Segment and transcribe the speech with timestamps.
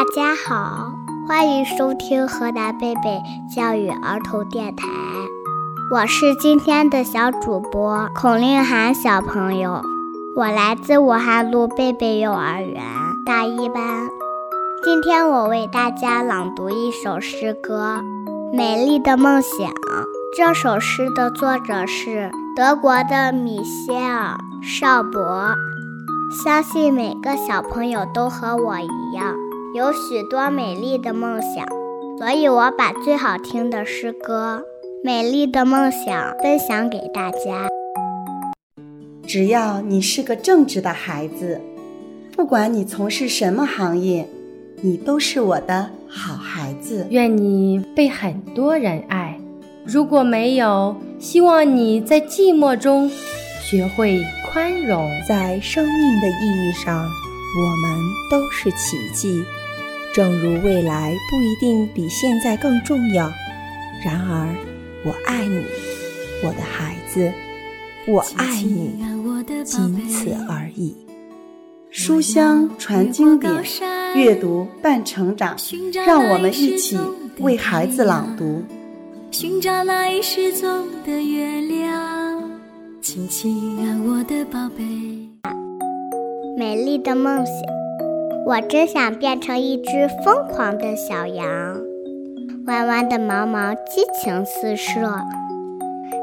[0.00, 0.94] 大家好，
[1.28, 3.20] 欢迎收听河南贝贝
[3.54, 4.86] 教育儿童电台，
[5.92, 9.82] 我是今天的小主播孔令涵小朋友，
[10.34, 12.82] 我来自武汉路贝贝幼儿园
[13.26, 14.08] 大一班。
[14.82, 18.00] 今天我为大家朗读一首诗歌
[18.56, 19.68] 《美丽的梦想》。
[20.34, 25.54] 这首诗的作者是德国的米歇尔·绍伯。
[26.42, 29.34] 相信每个小朋友都和我一样。
[29.72, 31.64] 有许多美丽的梦想，
[32.18, 34.64] 所以我把最好听的诗歌
[35.04, 36.02] 《美丽的梦想》
[36.42, 37.68] 分享给大家。
[39.28, 41.60] 只要你是个正直的孩子，
[42.32, 44.28] 不管你从事什么行业，
[44.82, 47.06] 你都是我的好孩子。
[47.08, 49.38] 愿你被很多人爱。
[49.84, 53.08] 如果没有，希望你在寂寞中
[53.62, 55.08] 学会宽容。
[55.28, 57.08] 在生命的意义上，
[57.58, 57.98] 我们
[58.30, 59.44] 都是奇迹。
[60.12, 63.32] 正如未来不一定比现在更重要，
[64.04, 64.54] 然而，
[65.04, 65.64] 我爱你，
[66.42, 67.32] 我的孩子，
[68.08, 68.98] 我爱你，
[69.64, 70.96] 仅此而已。
[71.92, 73.52] 书香传经典，
[74.16, 75.56] 阅读伴成长，
[76.04, 76.98] 让我们一起
[77.38, 78.64] 为孩子朗读。
[79.30, 82.50] 寻找那已失踪的月亮，
[83.00, 85.29] 亲亲啊，我的宝贝。
[86.60, 87.54] 美丽的梦想。
[88.44, 91.46] 我真想变成一只疯狂的小羊，
[92.66, 95.22] 弯弯的毛毛激情四射，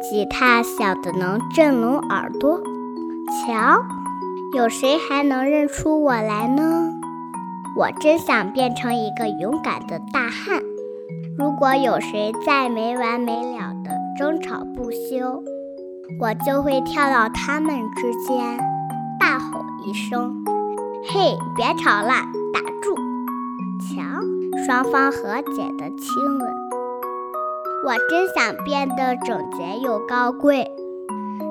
[0.00, 2.62] 吉他小的能震聋耳朵。
[3.44, 3.82] 瞧，
[4.56, 6.90] 有谁还能认出我来呢？
[7.76, 10.62] 我真想变成一个勇敢的大汉。
[11.36, 15.44] 如果有谁再没完没了的争吵不休，
[16.18, 18.58] 我就会跳到他们之间，
[19.22, 20.44] 大吼一声。
[21.06, 22.08] 嘿，别吵了，
[22.52, 22.96] 打住！
[23.78, 24.02] 瞧，
[24.66, 26.52] 双方和解的亲吻。
[27.86, 30.68] 我真想变得整洁又高贵。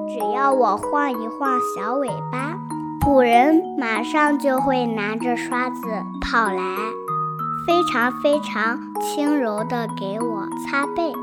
[0.10, 2.58] 只要我晃一晃小尾巴，
[3.00, 5.82] 仆人马上就会拿着刷子
[6.20, 6.76] 跑来，
[7.66, 11.14] 非常非常轻柔地给我擦背。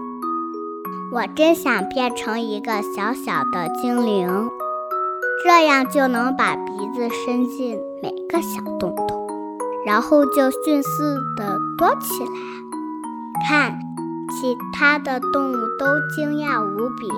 [1.12, 4.48] 我真想变成一个小小的精灵。
[5.44, 9.28] 这样就能把鼻子伸进每个小洞洞，
[9.86, 11.02] 然后就迅速
[11.36, 12.30] 地躲起来。
[13.48, 13.78] 看，
[14.28, 17.08] 其他的动物都惊讶无比。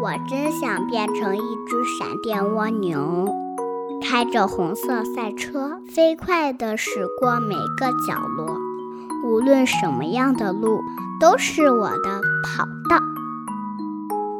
[0.00, 3.34] 我真想变成一只闪电蜗牛，
[4.02, 8.56] 开着红色赛车，飞快地驶过每个角落，
[9.24, 10.80] 无论什么样的路
[11.20, 13.05] 都是我的跑道。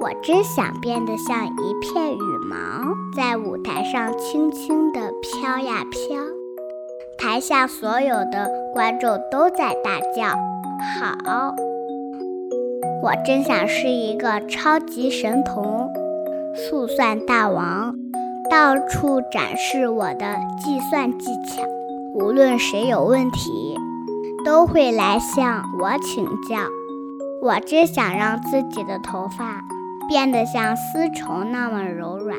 [0.07, 6.17] 我真想变得像一片羽毛，在舞台上轻轻地飘呀飘，
[7.19, 10.29] 台下所有的观众都在大叫
[11.01, 11.57] “好”。
[13.03, 15.91] 我真想是一个超级神童，
[16.55, 17.93] 速算大王，
[18.49, 21.65] 到处展示我的计算技巧，
[22.15, 23.77] 无论谁有问题，
[24.45, 26.59] 都会来向我请教。
[27.43, 29.65] 我真想让自己的头发。
[30.09, 32.39] 变得像丝绸那么柔软，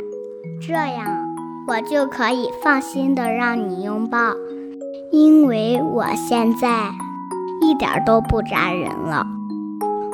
[0.61, 1.25] 这样
[1.67, 4.33] 我就可以放心的让你拥抱，
[5.11, 6.91] 因为我现在
[7.61, 9.25] 一点都不扎人了。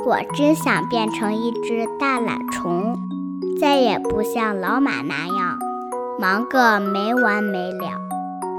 [0.05, 2.97] 我真想变成一只大懒虫，
[3.59, 5.59] 再也不像老马那样
[6.19, 7.87] 忙个没完没了。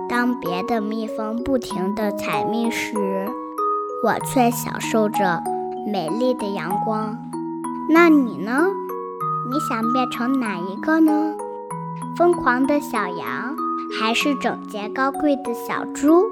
[0.08, 2.94] 当别的蜜蜂不停地采蜜时，
[4.04, 5.42] 我却享受着
[5.92, 7.18] 美丽的阳光。
[7.90, 8.66] 那你呢？
[9.50, 11.34] 你想变成哪一个呢？
[12.16, 13.54] 疯狂的小羊，
[13.98, 16.24] 还是整洁高贵的小猪？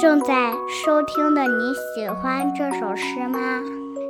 [0.00, 0.52] 正在
[0.84, 3.60] 收听的你喜欢这首诗吗？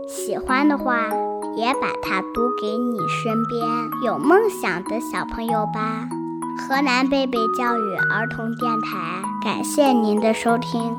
[0.09, 1.09] 喜欢的话，
[1.57, 3.67] 也把它读给你身边
[4.05, 6.07] 有梦想的小朋友吧。
[6.69, 10.97] 河南贝贝教育儿童电台，感谢您的收听，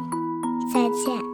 [0.73, 1.32] 再见。